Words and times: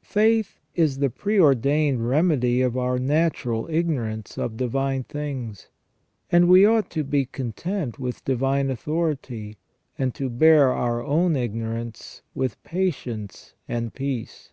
Faith 0.00 0.60
is 0.74 0.96
the 1.00 1.10
preordained 1.10 2.08
remedy 2.08 2.62
for 2.66 2.78
our 2.78 2.98
natural 2.98 3.68
ignorance 3.68 4.38
of 4.38 4.56
divine 4.56 5.04
things, 5.04 5.68
and 6.32 6.48
we 6.48 6.64
ought 6.64 6.88
to 6.88 7.04
be 7.04 7.26
content 7.26 7.98
with 7.98 8.24
divine 8.24 8.70
authority, 8.70 9.58
and 9.98 10.14
to 10.14 10.30
bear 10.30 10.72
our 10.72 11.04
own 11.04 11.36
ignorance 11.36 12.22
with 12.34 12.62
patience 12.64 13.52
and 13.68 13.92
peace. 13.92 14.52